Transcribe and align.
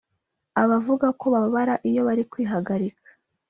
Abavuga 0.61 1.07
ko 1.19 1.25
bababara 1.33 1.75
iyo 1.89 2.01
bari 2.07 2.23
kwihagarika 2.31 3.07